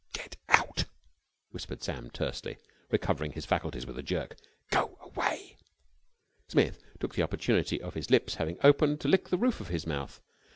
[0.13, 0.85] "Get out!"
[1.51, 2.57] whispered Sam tensely,
[2.89, 4.35] recovering his faculties with a jerk.
[4.71, 5.57] "Go away!"
[6.47, 9.85] Smith took the opportunity of his lips having opened to lick the roof of his
[9.85, 10.19] mouth.